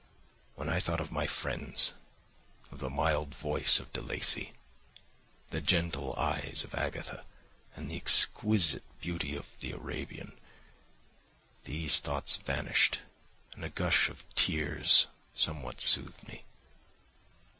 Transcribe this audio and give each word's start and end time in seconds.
When 0.55 0.67
I 0.67 0.79
thought 0.79 0.99
of 0.99 1.11
my 1.11 1.27
friends, 1.27 1.93
of 2.71 2.79
the 2.79 2.89
mild 2.89 3.35
voice 3.35 3.79
of 3.79 3.93
De 3.93 4.01
Lacey, 4.01 4.53
the 5.49 5.61
gentle 5.61 6.15
eyes 6.17 6.63
of 6.63 6.73
Agatha, 6.73 7.23
and 7.75 7.87
the 7.87 7.97
exquisite 7.97 8.81
beauty 8.99 9.35
of 9.35 9.59
the 9.59 9.73
Arabian, 9.73 10.31
these 11.65 11.99
thoughts 11.99 12.37
vanished 12.37 13.01
and 13.53 13.63
a 13.63 13.69
gush 13.69 14.09
of 14.09 14.25
tears 14.33 15.05
somewhat 15.35 15.79
soothed 15.79 16.27
me. 16.27 16.45